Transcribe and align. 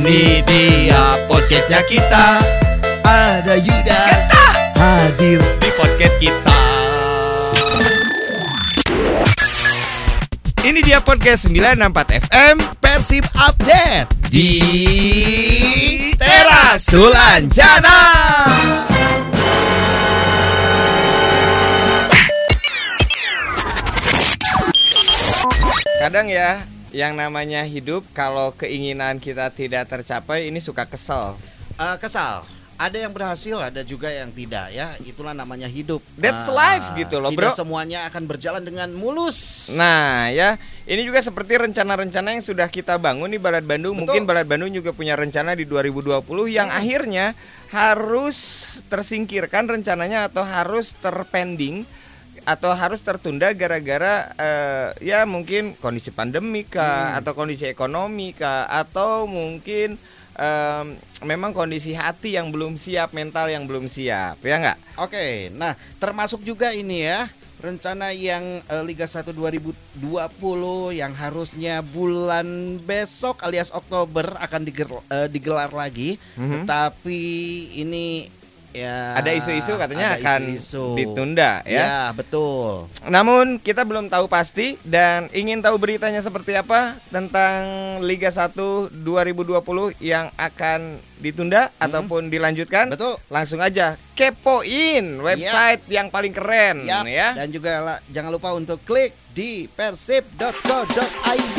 Ini 0.00 0.40
dia 0.48 1.28
podcastnya 1.28 1.84
kita. 1.84 2.40
Ada 3.04 3.52
Yuda. 3.52 4.02
Hadir 4.72 5.44
di 5.60 5.70
podcast 5.76 6.16
kita. 6.16 6.60
Ini 10.64 10.80
dia 10.80 11.04
podcast 11.04 11.52
964 11.52 12.16
FM 12.32 12.56
Persib 12.80 13.28
Update 13.44 14.08
Di 14.32 14.56
Teras 16.16 16.80
Sulanjana. 16.80 18.00
Kadang 26.00 26.32
ya, 26.32 26.64
yang 26.90 27.14
namanya 27.14 27.62
hidup 27.62 28.02
kalau 28.10 28.50
keinginan 28.52 29.16
kita 29.16 29.48
tidak 29.48 29.86
tercapai 29.86 30.46
ini 30.46 30.58
suka 30.58 30.84
kesel. 30.84 31.38
Eh, 31.74 31.96
kesal. 31.98 32.42
Ada 32.80 32.96
yang 33.04 33.12
berhasil, 33.12 33.60
ada 33.60 33.84
juga 33.84 34.08
yang 34.08 34.32
tidak 34.32 34.72
ya. 34.72 34.96
Itulah 35.04 35.36
namanya 35.36 35.68
hidup. 35.68 36.00
That's 36.16 36.48
Ah, 36.48 36.56
life 36.80 36.86
gitu 36.96 37.20
loh, 37.20 37.28
tidak 37.28 37.52
bro. 37.52 37.60
semuanya 37.60 38.08
akan 38.08 38.24
berjalan 38.24 38.64
dengan 38.64 38.88
mulus. 38.96 39.68
Nah, 39.76 40.32
ya, 40.32 40.56
ini 40.88 41.04
juga 41.04 41.20
seperti 41.20 41.60
rencana-rencana 41.60 42.32
yang 42.32 42.40
sudah 42.40 42.72
kita 42.72 42.96
bangun 42.96 43.28
di 43.28 43.36
Balad 43.36 43.68
Bandung. 43.68 44.00
Betul. 44.00 44.08
Mungkin 44.08 44.22
Balad 44.24 44.48
Bandung 44.48 44.72
juga 44.72 44.96
punya 44.96 45.12
rencana 45.12 45.52
di 45.52 45.68
2020 45.68 46.24
yang 46.48 46.72
akhirnya 46.72 47.36
harus 47.68 48.36
tersingkirkan 48.88 49.68
rencananya 49.68 50.32
atau 50.32 50.40
harus 50.40 50.96
terpending 50.98 51.84
atau 52.42 52.72
harus 52.72 52.98
tertunda 52.98 53.50
gara-gara 53.52 54.30
eh, 54.34 54.88
ya 55.02 55.24
mungkin 55.24 55.74
kondisi 55.74 56.10
pandemi 56.10 56.62
kah 56.62 57.14
atau 57.14 57.32
kondisi 57.32 57.64
ekonomi 57.64 58.32
kah 58.32 58.64
atau 58.66 59.24
mungkin 59.24 59.96
em, 60.34 60.86
memang 61.20 61.52
kondisi 61.52 61.92
hati 61.92 62.34
yang 62.34 62.48
belum 62.48 62.74
siap, 62.74 63.12
mental 63.12 63.46
yang 63.46 63.68
belum 63.68 63.84
siap, 63.86 64.40
ya 64.40 64.56
nggak? 64.56 64.78
Oke, 64.96 65.52
nah 65.52 65.72
termasuk 65.96 66.40
juga 66.40 66.72
ini 66.72 67.04
ya 67.04 67.28
rencana 67.60 68.08
yang 68.08 68.64
eh, 68.64 68.82
Liga 68.82 69.04
1 69.04 69.36
2020 69.36 70.00
yang 70.96 71.12
harusnya 71.12 71.84
bulan 71.84 72.46
besok 72.80 73.44
alias 73.44 73.68
Oktober 73.70 74.32
akan 74.38 74.62
diger- 74.64 75.04
eh, 75.08 75.28
digelar 75.28 75.68
lagi, 75.70 76.16
Mhm. 76.40 76.64
tetapi 76.64 77.20
ini 77.76 78.32
ya 78.70 79.18
Ada 79.18 79.30
isu-isu 79.34 79.74
katanya 79.74 80.14
ada 80.14 80.22
akan 80.22 80.40
isu-isu. 80.54 80.94
ditunda 80.94 81.60
ya. 81.66 81.84
Ya, 81.84 82.00
betul. 82.12 82.86
Namun 83.04 83.58
kita 83.58 83.82
belum 83.82 84.06
tahu 84.06 84.26
pasti 84.26 84.78
dan 84.82 85.26
ingin 85.30 85.60
tahu 85.60 85.76
beritanya 85.76 86.20
seperti 86.20 86.54
apa 86.54 86.98
tentang 87.08 87.62
Liga 88.00 88.30
1 88.30 88.54
2020 89.02 89.96
yang 89.98 90.30
akan 90.34 90.96
ditunda 91.18 91.68
ataupun 91.76 92.28
dilanjutkan. 92.28 92.88
Betul. 92.90 93.20
Langsung 93.28 93.60
aja 93.60 93.98
kepoin 94.14 95.20
website 95.20 95.84
yang 95.88 96.08
paling 96.08 96.32
keren 96.32 96.84
Yap, 96.84 97.04
ya. 97.08 97.32
Dan 97.36 97.48
juga 97.50 98.00
jangan 98.08 98.30
lupa 98.32 98.52
untuk 98.52 98.80
klik 98.84 99.12
di 99.32 99.68
persib.co.id. 99.70 101.58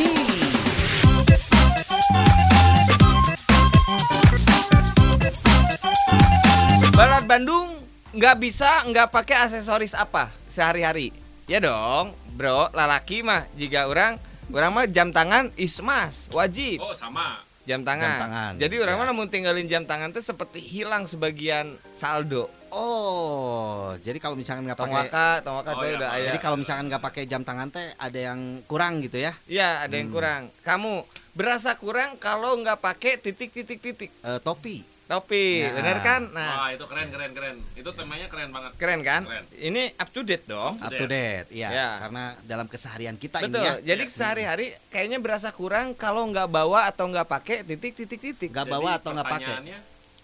Bandung 7.32 7.80
nggak 8.12 8.36
bisa 8.36 8.84
nggak 8.84 9.08
pakai 9.08 9.48
aksesoris 9.48 9.96
apa 9.96 10.28
sehari-hari. 10.44 11.16
Ya 11.48 11.64
dong, 11.64 12.12
bro, 12.36 12.68
lalaki 12.68 13.24
mah 13.24 13.48
jika 13.56 13.88
orang 13.88 14.20
orang 14.52 14.68
mah 14.68 14.84
jam 14.84 15.08
tangan 15.08 15.48
ismas 15.56 16.28
wajib. 16.28 16.84
Oh 16.84 16.92
sama. 16.92 17.40
jam 17.64 17.80
tangan. 17.80 18.04
Jam 18.04 18.20
tangan, 18.20 18.52
Jadi 18.58 18.74
orang 18.76 18.96
ya. 18.96 19.00
mana 19.00 19.10
mau 19.14 19.24
tinggalin 19.24 19.64
jam 19.64 19.86
tangan 19.86 20.12
tuh 20.12 20.20
seperti 20.20 20.60
hilang 20.60 21.08
sebagian 21.08 21.72
saldo. 21.94 22.52
Oh, 22.68 23.96
jadi 24.02 24.18
kalau 24.18 24.36
misalkan 24.36 24.66
nggak 24.66 24.76
pakai 24.76 24.92
waka, 25.08 25.28
tong 25.40 25.56
waka 25.56 25.70
Oh, 25.72 25.80
iya, 25.80 25.94
udah 25.94 26.08
aya. 26.10 26.24
Jadi 26.26 26.38
kalau 26.38 26.56
misalkan 26.58 26.90
nggak 26.90 27.00
pakai 27.00 27.24
jam 27.24 27.40
tangan 27.40 27.70
teh 27.70 27.96
ada 27.96 28.18
yang 28.18 28.60
kurang 28.66 29.00
gitu 29.00 29.16
ya? 29.16 29.32
Iya, 29.46 29.88
ada 29.88 29.94
yang 29.94 30.10
Hmm. 30.10 30.16
kurang. 30.18 30.42
Kamu 30.60 30.92
berasa 31.32 31.78
kurang 31.78 32.18
kalau 32.18 32.58
nggak 32.58 32.76
pakai 32.76 33.16
titik 33.16 33.48
titik 33.48 33.78
titik 33.78 34.10
Eh, 34.20 34.36
topi. 34.36 34.82
Topi, 35.12 35.60
Nah. 35.60 35.72
bener 35.74 35.98
kan? 36.00 36.22
Nah, 36.30 36.50
Wah 36.56 36.70
itu 36.70 36.84
keren 36.84 37.08
keren 37.08 37.30
keren. 37.30 37.56
Itu 37.74 37.90
temanya 37.92 38.26
keren 38.26 38.48
banget. 38.48 38.72
keren 38.74 39.00
kan? 39.02 39.22
Keren. 39.22 39.44
Ini 39.52 39.82
up 39.94 40.08
to 40.08 40.20
date 40.22 40.46
dong. 40.46 40.74
Up 40.78 40.88
to 40.90 41.04
date, 41.06 41.48
iya. 41.50 41.68
Ya. 41.68 41.88
Karena 42.00 42.24
dalam 42.42 42.64
keseharian 42.64 43.14
kita 43.14 43.38
Betul. 43.38 43.60
ini 43.60 43.60
ya 43.60 43.74
Jadi 43.84 44.04
sehari-hari 44.08 44.66
kayaknya 44.88 45.18
berasa 45.18 45.48
kurang 45.50 45.92
kalau 45.92 46.24
nggak 46.26 46.48
bawa 46.48 46.86
atau 46.86 47.04
nggak 47.06 47.28
pakai 47.28 47.56
titik 47.62 47.92
titik 47.94 48.20
titik. 48.22 48.48
nggak 48.48 48.66
bawa 48.66 48.96
atau 48.96 49.12
nggak 49.12 49.28
pakai. 49.30 49.54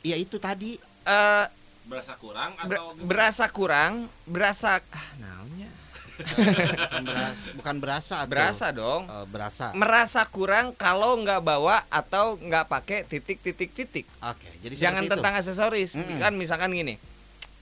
Iya 0.01 0.17
itu 0.17 0.37
tadi. 0.39 0.81
Eh, 1.05 1.47
Berasa 1.85 2.13
kurang 2.15 2.53
ber- 2.61 2.77
atau 2.77 2.93
gimana? 2.93 3.07
berasa 3.07 3.45
kurang, 3.49 3.93
berasa 4.25 4.77
ah, 4.85 5.09
naonnya? 5.17 5.48
Bukan, 6.19 7.03
bera- 7.05 7.35
bukan 7.55 7.77
berasa. 7.79 8.17
Berasa 8.25 8.67
dong. 8.71 9.07
Eh, 9.07 9.27
berasa. 9.27 9.71
merasa 9.73 10.23
kurang 10.25 10.73
kalau 10.73 11.15
nggak 11.17 11.41
bawa 11.41 11.87
atau 11.89 12.35
nggak 12.37 12.67
pakai 12.67 12.99
titik-titik-titik. 13.05 14.05
Oke, 14.21 14.51
jadi 14.61 14.75
Jangan 14.77 15.03
itu. 15.05 15.13
tentang 15.13 15.33
aksesoris. 15.35 15.95
Mm-mm. 15.95 16.19
Kan 16.19 16.35
misalkan 16.35 16.71
gini, 16.71 16.99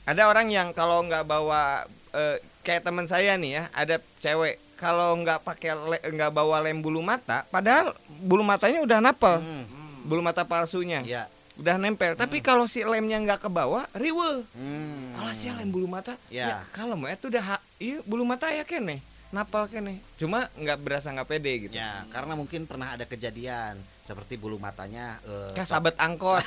ada 0.03 0.25
orang 0.25 0.49
yang 0.49 0.71
kalau 0.71 1.03
nggak 1.03 1.23
bawa 1.23 1.85
eh, 2.11 2.37
kayak 2.63 2.83
teman 2.83 3.05
saya 3.05 3.35
nih 3.35 3.51
ya, 3.53 3.65
ada 3.71 4.01
cewek 4.19 4.57
kalau 4.75 5.17
nggak 5.17 5.41
pakai 5.43 5.73
nggak 6.07 6.31
bawa 6.31 6.61
lem 6.61 6.79
bulu 6.79 7.01
mata, 7.01 7.45
padahal 7.47 7.93
bulu 8.19 8.41
matanya 8.41 8.81
udah 8.81 8.99
napel, 8.99 9.37
Hmm, 9.37 9.65
Hmm. 9.65 10.05
bulu 10.05 10.21
mata 10.21 10.43
palsunya 10.43 11.01
Iya. 11.01 11.29
Udah 11.57 11.77
nempel. 11.77 12.13
Tapi 12.15 12.39
kalau 12.41 12.65
si 12.65 12.85
lemnya 12.85 13.17
nggak 13.19 13.45
ke 13.45 13.49
bawah, 13.49 13.89
riwe. 13.93 14.45
Hmm. 14.53 15.17
Alah 15.17 15.33
sih 15.33 15.49
lem 15.49 15.69
bulu 15.69 15.89
mata. 15.89 16.15
Ya. 16.29 16.63
kalau 16.71 16.95
mau 16.95 17.09
itu 17.09 17.29
udah 17.29 17.57
ha- 17.57 17.65
iya 17.77 18.01
bulu 18.05 18.23
mata 18.23 18.53
ya 18.53 18.63
kene, 18.63 19.01
napal 19.29 19.67
kene. 19.67 19.99
Cuma 20.17 20.47
nggak 20.53 20.79
berasa 20.79 21.11
nggak 21.11 21.27
pede 21.27 21.53
gitu. 21.63 21.75
Ya, 21.75 22.07
karena 22.09 22.33
mungkin 22.33 22.65
pernah 22.65 22.95
ada 22.95 23.03
kejadian 23.03 23.75
seperti 24.01 24.39
bulu 24.39 24.55
matanya 24.57 25.19
eh, 25.21 25.51
Kayak 25.53 25.67
sabet 25.69 25.95
angkot. 25.97 26.47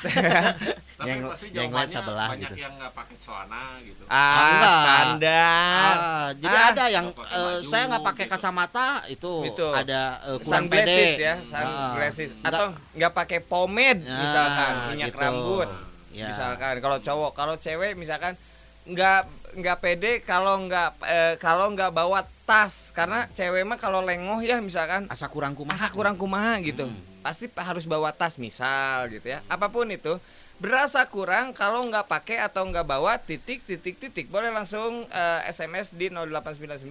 Tapi 0.96 1.06
yang- 1.06 1.28
pasti 1.28 1.46
yang 1.50 1.68
lain 1.68 1.88
sebelah 1.88 2.28
banyak 2.30 2.50
gitu. 2.50 2.56
yang 2.58 2.72
nggak 2.74 2.92
pakai 2.92 3.16
celana 3.20 3.62
gitu. 3.80 4.02
ah, 4.06 4.24
enggak. 4.48 4.76
standar. 4.80 5.92
Ah, 5.92 6.28
jadi 6.34 6.56
Ah. 6.56 6.68
ada 6.70 6.84
yang 6.88 7.06
eh, 7.08 7.16
baju, 7.16 7.62
saya 7.62 7.82
nggak 7.86 8.04
pakai 8.04 8.24
gitu. 8.24 8.32
kacamata 8.34 8.86
itu, 9.06 9.32
Itu. 9.46 9.68
ada 9.70 10.00
eh, 10.22 10.38
kurang 10.40 10.64
Sunglasses 10.66 10.88
pede 10.88 11.22
ya, 11.22 11.34
Ah, 11.52 11.62
sunglasses. 11.92 12.30
nggak- 12.32 12.48
Atau 12.48 12.64
nggak 12.94 13.12
pakai 13.14 13.38
pomade 13.40 14.00
Ya, 14.02 14.16
misalkan, 14.18 14.72
minyak 14.88 15.08
gitu. 15.08 15.20
rambut. 15.20 15.68
Ya. 16.10 16.26
Misalkan 16.26 16.74
kalau 16.80 16.98
cowok, 16.98 17.32
kalau 17.34 17.54
cewek 17.54 17.92
misalkan 17.94 18.34
nggak 18.82 19.20
nggak 19.56 19.78
pede 19.82 20.12
kalau 20.22 20.58
nggak 20.66 20.88
eh, 21.06 21.34
kalau 21.38 21.70
nggak 21.74 21.90
bawa 21.90 22.22
tas 22.44 22.90
karena 22.90 23.30
cewek 23.32 23.62
mah 23.62 23.78
kalau 23.78 24.02
lengoh 24.02 24.42
ya 24.42 24.58
misalkan 24.58 25.06
asa 25.06 25.30
kurang 25.30 25.54
kumaha 25.54 25.78
masa 25.78 25.88
kurang 25.94 26.16
kumaha 26.18 26.58
gitu. 26.62 26.86
Hmm. 26.86 26.98
Pasti 27.22 27.46
pa- 27.46 27.62
harus 27.62 27.86
bawa 27.86 28.10
tas 28.10 28.36
misal 28.36 29.06
gitu 29.12 29.30
ya. 29.30 29.38
Apa 29.46 29.70
pun 29.70 29.86
itu 29.86 30.18
berasa 30.60 31.00
kurang 31.08 31.56
kalau 31.56 31.88
nggak 31.88 32.04
pakai 32.04 32.36
atau 32.36 32.68
nggak 32.68 32.84
bawa 32.84 33.16
titik 33.16 33.64
titik 33.64 33.96
titik 33.96 34.28
boleh 34.28 34.52
langsung 34.52 35.08
eh, 35.08 35.40
SMS 35.48 35.88
di 35.96 36.12
0899 36.12 36.84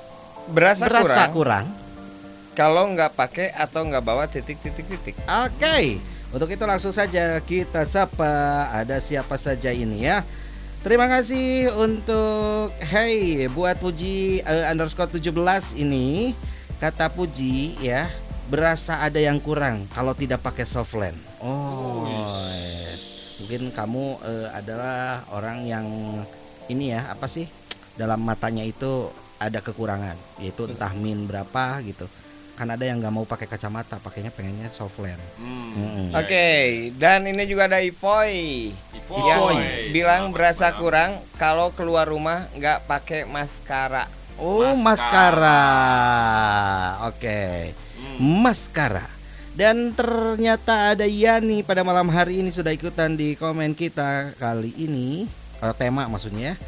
berasa, 0.55 0.87
berasa 0.87 1.27
kurang 1.27 1.35
kurang. 1.35 1.65
kalau 2.55 2.87
nggak 2.95 3.11
pakai 3.11 3.51
atau 3.51 3.83
nggak 3.83 3.99
bawa 4.07 4.23
titik 4.31 4.55
titik 4.63 4.87
titik. 4.87 5.19
Oke, 5.27 5.99
untuk 6.31 6.47
itu 6.47 6.63
langsung 6.63 6.95
saja 6.95 7.43
kita 7.43 7.83
sapa 7.83 8.71
ada 8.71 9.03
siapa 9.03 9.35
saja 9.35 9.75
ini 9.75 10.07
ya. 10.07 10.23
Terima 10.79 11.11
kasih 11.11 11.75
untuk 11.75 12.71
Hey 12.79 13.51
buat 13.51 13.83
Puji 13.83 14.47
eh, 14.47 14.63
underscore 14.71 15.11
17 15.11 15.75
ini 15.75 16.31
kata 16.79 17.11
Puji 17.11 17.83
ya 17.83 18.07
berasa 18.49 18.99
ada 18.99 19.17
yang 19.17 19.37
kurang 19.37 19.85
kalau 19.89 20.11
tidak 20.11 20.41
pakai 20.41 20.65
softland. 20.65 21.15
Oh, 21.39 22.03
yes. 22.03 23.37
mungkin 23.39 23.71
kamu 23.71 24.05
eh, 24.21 24.47
adalah 24.51 24.99
orang 25.29 25.63
yang 25.63 25.87
ini 26.67 26.91
ya 26.91 27.07
apa 27.07 27.25
sih 27.25 27.47
dalam 27.95 28.19
matanya 28.19 28.61
itu 28.61 29.07
ada 29.37 29.57
kekurangan 29.57 30.13
yaitu 30.37 30.67
entah 30.67 30.91
min 30.93 31.23
berapa 31.23 31.79
gitu. 31.81 32.03
kan 32.53 32.67
ada 32.67 32.83
yang 32.83 32.99
nggak 32.99 33.15
mau 33.15 33.23
pakai 33.23 33.47
kacamata 33.47 33.95
pakainya 33.97 34.27
pengennya 34.29 34.67
soft 34.69 34.99
lens 34.99 35.15
Hmm. 35.39 35.71
Mm-mm. 35.71 36.07
Ya, 36.11 36.19
Oke, 36.19 36.47
dan 36.93 37.23
ini 37.23 37.47
juga 37.47 37.71
ada 37.71 37.79
Ipoy 37.79 38.75
Ipoy. 38.91 39.23
yang 39.23 39.39
Ipoy. 39.39 39.55
bilang 39.89 40.21
Selamat 40.25 40.35
berasa 40.35 40.65
malam. 40.67 40.77
kurang 40.77 41.11
kalau 41.39 41.71
keluar 41.71 42.03
rumah 42.03 42.51
nggak 42.51 42.83
pakai 42.83 43.23
maskara. 43.23 44.11
oh 44.35 44.75
Maskara. 44.75 45.55
maskara 45.55 45.63
oke 47.07 47.39
Hmm. 47.71 47.88
Maskara 48.19 49.07
dan 49.51 49.91
ternyata 49.91 50.93
ada 50.93 51.03
Yani 51.03 51.63
pada 51.63 51.81
malam 51.81 52.07
hari 52.07 52.39
ini 52.39 52.49
sudah 52.49 52.69
ikutan 52.69 53.13
di 53.13 53.33
komen 53.33 53.71
kita 53.71 54.35
kali 54.35 54.75
ini 54.77 55.25
eh, 55.57 55.73
tema 55.73 56.05
maksudnya 56.05 56.59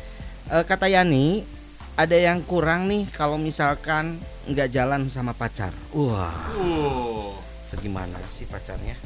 Eh, 0.43 0.63
kata 0.63 0.83
Yani 0.85 1.47
ada 1.93 2.11
yang 2.13 2.41
kurang 2.41 2.83
nih 2.85 3.07
kalau 3.09 3.35
misalkan 3.35 4.19
nggak 4.45 4.67
jalan 4.69 5.07
sama 5.07 5.31
pacar 5.31 5.71
wah 5.91 6.33
Uh. 6.53 7.31
segimana 7.63 8.19
sih 8.27 8.43
pacarnya. 8.43 8.99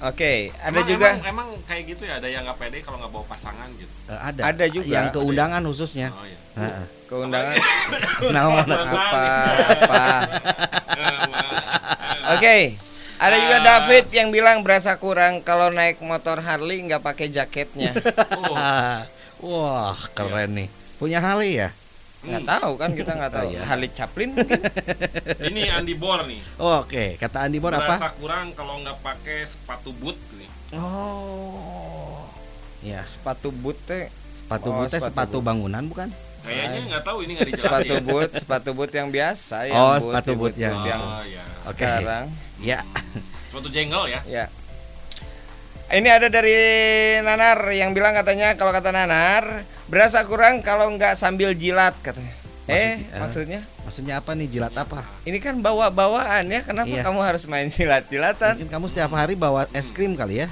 Oke, 0.00 0.50
ada 0.56 0.70
Emang- 0.76 0.86
juga 0.88 1.08
emang, 1.14 1.26
emang 1.26 1.48
kayak 1.62 1.82
gitu 1.88 2.02
ya 2.04 2.18
ada 2.18 2.26
yang 2.26 2.42
nggak 2.42 2.58
pede 2.58 2.78
kalau 2.78 2.98
nggak 2.98 3.10
bawa 3.10 3.26
pasangan 3.28 3.66
gitu. 3.74 3.90
Eh, 4.06 4.20
ada 4.20 4.40
Ada 4.44 4.64
juga. 4.68 4.86
yang 4.88 5.06
keundangan 5.10 5.62
khususnya 5.64 6.08
Oh 6.10 6.22
iya. 6.22 6.38
Heeh. 6.52 6.84
keundangan 7.06 7.54
nah, 8.34 8.42
apa 8.62 9.22
apa. 9.66 10.04
Oke, 12.42 12.74
ada 13.16 13.36
juga 13.38 13.56
Ah. 13.56 13.62
David 13.62 14.10
yang 14.10 14.28
bilang 14.28 14.58
berasa 14.60 14.94
kurang 14.96 15.38
kalau 15.40 15.70
naik 15.70 16.02
motor 16.02 16.36
Harley 16.36 16.82
nggak 16.82 16.98
pakai 17.00 17.30
jaketnya. 17.30 17.94
Oh, 18.34 18.50
Ah, 18.52 19.06
wah 19.40 19.94
keren 20.10 20.50
nih 20.52 20.66
punya 20.98 21.18
Harley 21.18 21.54
ya 21.56 21.70
Nggak 22.20 22.42
tahu 22.44 22.72
kan 22.76 22.90
kita 22.92 23.12
nggak 23.12 23.30
tahu. 23.32 23.46
Oh, 23.48 23.52
iya. 23.52 23.62
Harley 23.62 23.86
Chaplin 23.88 24.30
mungkin. 24.32 24.58
ini 25.48 25.66
Andi 25.68 25.94
Bor 25.94 26.22
nih. 26.24 26.42
oke 26.56 27.14
kata 27.16 27.46
Andi 27.46 27.58
Bor 27.58 27.70
apa 27.70 27.94
Berasa 27.94 28.10
kurang 28.12 28.50
kalau 28.52 28.74
nggak 28.76 28.98
pakai 28.98 29.38
sepatu 29.44 29.90
boot 29.92 30.18
nih. 30.34 30.50
oh 30.74 32.26
ya 32.80 33.02
sepatu 33.04 33.50
boot 33.50 33.78
teh 33.84 34.10
sepatu 34.42 34.66
Oh, 34.68 34.74
boot 34.76 34.88
teh 34.88 34.98
sepatu 34.98 35.14
sepatu 35.14 35.36
boot. 35.36 35.46
bangunan 35.46 35.84
bukan 35.84 36.10
Kayaknya 36.42 36.80
nggak 36.88 37.04
tahu 37.04 37.18
ini 37.20 37.32
nggak 37.32 37.48
dijelasin. 37.48 37.70
sepatu 37.70 37.94
ya. 37.94 38.00
boot, 38.02 38.30
sepatu 38.34 38.70
boot 38.72 38.90
yang 38.90 39.08
biasa 39.08 39.56
yang 39.64 39.78
Oh, 39.78 39.90
boot, 39.92 40.02
sepatu 40.04 40.30
boot 40.32 40.42
boot 40.44 40.54
yang- 40.58 40.82
yang 40.84 40.98
Oh 41.00 41.22
ya. 41.22 41.46
Oke. 41.64 41.80
sekarang. 41.80 42.26
ya 42.58 42.80
Sepatu 43.46 43.68
jenggol 43.68 44.06
ya. 44.06 44.20
Ya. 44.24 44.44
Ini 45.88 46.08
ada 46.08 46.26
dari 46.26 46.56
Nanar 47.20 47.68
yang 47.70 47.92
bilang 47.92 48.12
katanya 48.12 48.54
kalau 48.54 48.70
kata 48.70 48.88
Nanar 48.88 49.44
berasa 49.86 50.24
kurang 50.24 50.58
kalau 50.58 50.88
nggak 50.90 51.14
sambil 51.14 51.52
jilat 51.52 51.92
katanya. 52.00 52.32
Eh, 52.64 52.96
Maksud- 52.96 53.04
eh. 53.04 53.18
maksudnya 53.18 53.60
maksudnya 53.82 54.14
apa 54.16 54.32
nih 54.32 54.46
jilat 54.48 54.72
apa 54.72 55.02
ini 55.24 55.36
kan 55.36 55.58
bawa-bawaan 55.58 56.46
ya. 56.46 56.62
Kenapa 56.62 56.88
Iya. 56.88 57.02
kamu 57.02 57.20
harus 57.20 57.44
main 57.44 57.68
jilat-jilatan? 57.74 58.56
mungkin 58.56 58.70
kamu 58.70 58.84
setiap 58.88 59.12
hari 59.12 59.34
bawa 59.34 59.68
es 59.70 59.90
krim 59.90 60.14
kali 60.14 60.40
ya 60.40 60.48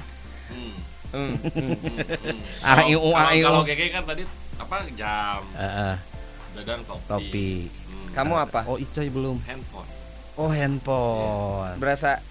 Hmm. 0.51 0.75
Hmm, 1.09 1.33
hmm. 1.33 1.41
Hmm, 1.49 1.73
hmm. 1.73 2.61
Ah, 2.61 2.83
Kalau- 2.83 3.15
ah, 3.15 3.31
kalau- 3.33 3.63
Gege 3.65 3.87
kan 3.89 4.03
tadi 4.05 4.23
apa 4.55 4.75
jam, 4.93 5.41
Heeh, 5.53 5.95
dadan 6.53 6.79
topi. 6.83 7.07
topi 7.07 7.49
Hmm. 7.81 8.07
Kamu 8.13 8.33
apa? 8.37 8.59
oh 8.65 8.75
Icoy 8.75 9.07
belum 9.07 9.39
handphone. 9.41 9.87
Oh 10.37 10.51
handphone 10.51 11.75
Berasa 11.79 12.21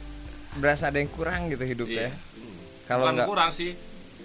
berasa 0.56 0.91
ada 0.91 0.99
yang 0.99 1.11
kurang 1.14 1.47
gitu 1.47 1.62
hidupnya. 1.62 2.11
Iya. 2.11 2.14
Hmm. 2.14 2.58
Kalau 2.91 3.05
nggak- 3.14 3.29
kurang 3.31 3.50
sih, 3.55 3.79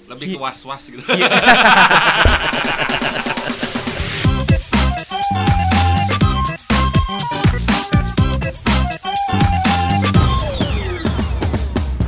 lebih 0.09 0.33
ke 0.33 0.39
was-was 0.41 0.89
gitu. 0.89 1.05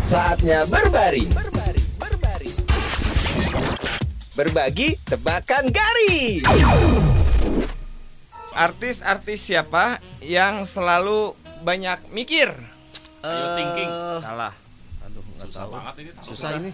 Saatnya 0.07 0.63
berbaring. 0.65 1.29
Berbagi 4.37 4.95
tebakan 5.03 5.73
garis. 5.73 6.45
Artis-artis 8.53 9.41
siapa 9.43 9.97
yang 10.21 10.65
selalu 10.65 11.33
banyak 11.59 11.99
mikir? 12.09 12.49
Ayo 13.19 13.45
thinking. 13.55 13.89
Eh, 13.89 14.19
Salah. 14.19 14.53
aduh 15.01 15.23
nggak 15.27 15.47
Susah 15.47 15.59
tahu 15.59 15.71
banget 15.73 15.95
ini. 15.97 16.11
tahu. 16.11 16.25
susah 16.27 16.49
ini 16.55 16.71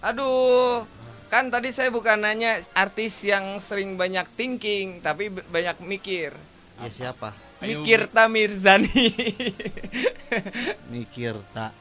Aduh, 0.00 0.88
kan 1.26 1.46
tadi 1.46 1.68
saya 1.68 1.88
bukan 1.88 2.18
nanya 2.18 2.56
artis 2.72 3.20
yang 3.20 3.58
sering 3.58 3.94
banyak 3.94 4.24
thinking, 4.32 4.98
tapi 4.98 5.28
banyak 5.28 5.76
mikir. 5.80 6.32
ya 6.76 6.88
siapa 6.88 7.36
Ayo, 7.60 7.84
Mikir 7.84 8.08
Tamirzani. 8.08 8.88
mikir 10.88 11.36
tak 11.50 11.76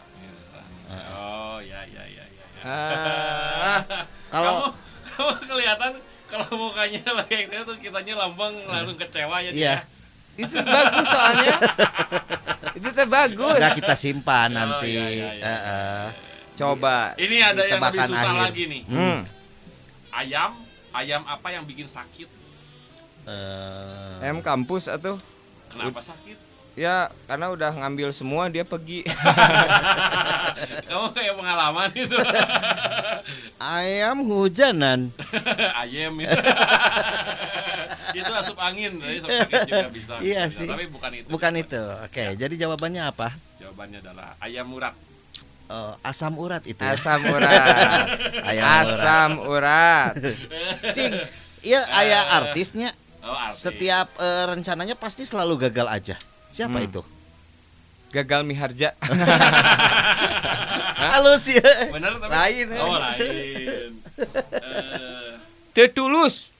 Oh 0.91 1.61
ya 1.61 1.85
ya 1.85 2.03
ya 2.03 2.25
ya. 2.25 2.45
ya. 2.59 2.65
ah, 2.65 3.79
kalau 4.33 4.51
kamu, 4.51 4.67
kamu 5.07 5.31
kelihatan 5.47 5.91
kalau 6.25 6.47
mukanya 6.59 7.01
lagi 7.15 7.33
ekstrim 7.39 7.63
terus 7.63 7.79
kitanya 7.79 8.13
lambang 8.17 8.53
langsung 8.65 8.97
kecewa 8.97 9.39
ya. 9.39 9.49
Iya. 9.49 9.75
Itu 10.39 10.55
bagus 10.55 11.07
soalnya. 11.07 11.55
itu 12.79 12.87
teh 12.89 13.03
bagus. 13.05 13.59
udah 13.59 13.71
kita 13.75 13.93
simpan 13.93 14.49
Oh, 14.49 14.55
nanti 14.55 14.95
iya, 14.95 15.05
iya, 15.11 15.29
iya. 15.35 15.43
Eh, 15.43 15.59
eh. 15.67 16.05
Coba. 16.55 17.15
Ini 17.15 17.37
ada 17.41 17.61
yang 17.63 17.79
lebih 17.79 18.01
susah 18.07 18.31
akhir. 18.31 18.43
lagi 18.47 18.63
nih. 18.67 18.81
Hmm. 18.87 19.19
Ayam, 20.09 20.51
ayam 20.91 21.21
apa 21.23 21.47
yang 21.49 21.63
bikin 21.63 21.87
sakit? 21.87 22.27
Eh, 23.23 24.25
M 24.25 24.39
kampus 24.39 24.87
atau 24.87 25.19
Kenapa 25.69 26.01
sakit? 26.01 26.49
ya 26.73 27.11
karena 27.27 27.51
udah 27.51 27.75
ngambil 27.75 28.09
semua 28.09 28.47
dia 28.47 28.63
pergi. 28.63 29.03
Kamu 30.89 31.11
kayak 31.11 31.35
pengalaman 31.35 31.91
itu. 31.91 32.15
ayam 33.59 34.23
hujanan 34.23 35.11
Ayam 35.83 36.15
itu. 36.17 36.39
Itu 38.19 38.33
asup 38.33 38.57
angin, 38.57 38.91
jadi 38.95 39.15
asup 39.17 39.29
angin 39.39 39.59
juga 39.65 39.89
bisa. 39.89 40.13
Iya 40.19 40.41
Bisa, 40.45 40.57
sih. 40.57 40.67
Tapi 40.67 40.85
bukan 40.87 41.11
itu. 41.13 41.27
bukan 41.27 41.51
jawabannya. 41.51 41.63
itu 41.65 41.83
oke 42.05 42.23
jadi 42.35 42.53
jawabannya 42.59 43.03
apa 43.05 43.27
Jawabannya 43.57 43.99
adalah 43.99 44.29
ayam 44.39 44.67
urat. 44.69 44.95
Eh, 45.65 45.93
asam 46.01 46.33
urat 46.35 46.63
itu 46.63 46.79
ya? 46.79 46.91
Asam 46.91 47.21
urat. 47.23 48.05
ayam 48.49 48.63
urat 48.63 48.87
Asam 48.89 49.31
urat. 49.43 50.13
cing 50.91 51.11
iya 51.61 51.81
ayah 51.95 52.23
artisnya 52.35 52.91
Oh, 53.19 53.35
artis. 53.35 53.61
setiap 53.61 54.07
eh, 54.15 54.43
rencananya 54.47 54.95
pasti 54.95 55.23
selalu 55.23 55.67
gagal 55.67 55.87
aja 55.87 56.15
siapa 56.47 56.75
Hmm. 56.75 56.87
itu 56.87 57.01
Gagal 58.09 58.41
miharja. 58.41 58.97
halus 60.99 61.45
ya 61.45 61.61
Bener 61.89 62.13
tapi 62.17 62.31
Lain, 62.31 62.67
ya. 62.67 62.79
Oh, 62.79 62.97
lain. 62.97 63.91
Tetulus. 65.79 66.51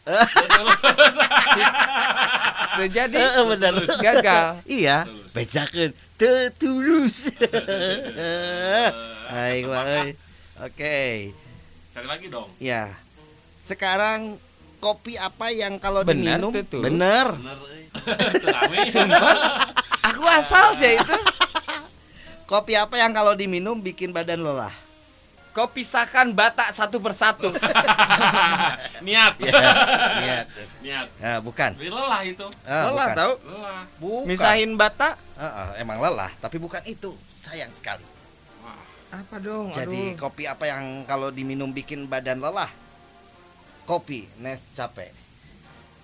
Terjadi 2.80 3.20
benar 3.52 3.74
gagal. 4.00 4.46
iya 4.64 5.04
bejakeun 5.36 5.92
teu 6.16 6.48
tulus 6.56 7.28
eh, 7.44 8.90
Hai, 9.28 9.62
euy. 9.62 10.16
Oke. 10.60 11.32
Sekali 11.92 12.08
lagi 12.08 12.28
dong. 12.28 12.50
Ya. 12.58 12.96
Sekarang 13.62 14.40
kopi 14.80 15.16
apa 15.16 15.52
yang 15.52 15.78
kalau 15.78 16.02
Benar, 16.02 16.40
diminum 16.40 16.52
tuh, 16.52 16.64
tuh. 16.66 16.82
bener 16.82 17.36
Bener. 17.36 17.58
eh. 17.70 17.84
Aku 20.10 20.24
asal 20.26 20.74
sih 20.74 20.96
itu. 20.96 21.18
kopi 22.48 22.74
apa 22.74 22.96
yang 22.96 23.12
kalau 23.12 23.36
diminum 23.36 23.78
bikin 23.78 24.10
badan 24.10 24.42
lelah 24.42 24.74
Kau 25.60 25.68
pisahkan 25.68 26.32
batak 26.32 26.72
satu 26.72 27.04
persatu. 27.04 27.52
Niat. 29.04 29.36
Niat. 29.44 30.48
Niat. 30.80 31.08
Nah, 31.20 31.38
bukan 31.44 31.76
lelah 31.76 32.24
itu. 32.24 32.48
Ah, 32.64 32.88
Lelah 32.88 33.08
bukan. 33.12 33.20
tahu. 33.20 33.34
Lelah. 33.44 33.82
bukan 34.00 34.24
Misahin 34.24 34.72
batak. 34.80 35.20
Ah, 35.36 35.44
ah, 35.44 35.70
emang 35.76 36.00
lelah 36.00 36.32
tapi 36.40 36.56
bukan 36.64 36.80
itu 36.88 37.12
sayang 37.28 37.76
sekali 37.76 38.08
Wah. 38.64 39.20
Apa 39.20 39.36
dong? 39.44 39.68
jadi 39.76 40.16
kopi 40.16 40.48
apa 40.48 40.64
yang 40.64 41.04
kalau 41.04 41.28
diminum 41.28 41.76
bikin 41.76 42.08
badan 42.08 42.40
lelah 42.40 42.72
kopi 43.84 44.32
Nescafe 44.40 45.12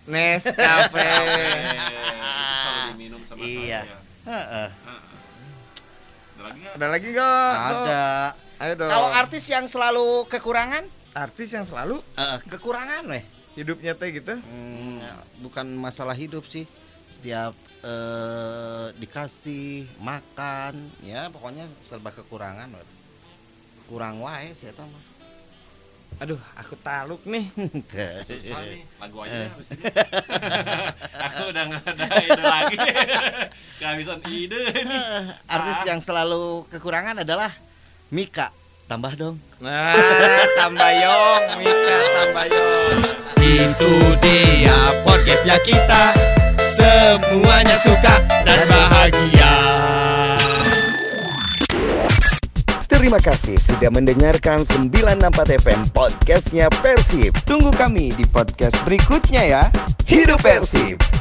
Nescafe. 0.03 1.00
Diminum 2.91 3.24
sama 3.24 3.39
Iya. 3.39 3.88
Heeh. 4.27 4.67
Heeh. 4.83 6.71
Ada 6.75 6.85
lagi 6.91 7.07
nggak? 7.07 7.51
Ada 7.55 7.71
ada 7.71 8.03
Ayo 8.55 8.74
dong. 8.79 8.89
kalau 8.89 9.09
artis 9.12 9.45
yang 9.51 9.67
selalu 9.67 10.24
kekurangan 10.31 10.88
artis 11.15 11.55
yang 11.55 11.63
selalu 11.63 12.03
eh, 12.19 12.39
kekurangan 12.51 13.03
weh 13.07 13.24
hidupnya 13.55 13.95
teh 13.95 14.12
gitu. 14.12 14.35
Hmm, 14.35 15.00
bukan 15.39 15.63
masalah 15.79 16.13
hidup 16.13 16.43
sih. 16.43 16.67
Setiap 17.07 17.55
eh, 17.81 18.88
dikasih 19.00 19.88
makan, 20.03 20.91
ya 21.01 21.31
pokoknya 21.31 21.65
serba 21.79 22.12
kekurangan. 22.12 22.67
weh. 22.75 22.88
Kurang 23.88 24.19
wae 24.19 24.51
sih 24.51 24.67
eta 24.67 24.83
mah. 24.83 25.03
Aduh, 26.15 26.39
aku 26.55 26.79
taluk 26.79 27.19
nih. 27.27 27.51
Susah 28.27 28.59
nih, 28.63 28.88
lagu 29.03 29.17
aja 29.19 29.35
deh 29.35 29.51
habis 29.51 29.67
ini. 29.75 29.83
Aku 31.27 31.41
udah 31.51 31.63
nggak 31.67 31.83
ada 31.91 32.05
ide 32.24 32.43
lagi. 32.43 32.77
Kehabisan 33.83 34.19
ide 34.31 34.62
ini. 34.79 34.97
Artis 35.43 35.79
yang 35.83 36.00
selalu 36.00 36.63
kekurangan 36.71 37.19
adalah 37.19 37.51
Mika. 38.13 38.53
Tambah 38.85 39.17
dong. 39.17 39.41
Nah, 39.57 39.97
Tambayong, 40.53 41.57
Mika 41.57 41.97
Tambayong. 42.13 43.25
Itu 43.41 43.93
dia 44.21 44.77
podcastnya 45.05 45.57
kita 45.62 46.12
Semuanya 46.59 47.77
suka 47.77 48.19
dan 48.43 48.62
bahagia 48.67 49.53
Terima 52.89 53.21
kasih 53.21 53.55
sudah 53.62 53.93
mendengarkan 53.93 54.65
964 54.65 55.62
FM 55.62 55.81
podcastnya 55.93 56.67
Persib 56.81 57.38
Tunggu 57.45 57.69
kami 57.71 58.12
di 58.17 58.25
podcast 58.27 58.75
berikutnya 58.83 59.45
ya. 59.45 59.63
Hidup 60.09 60.41
Persib 60.41 61.14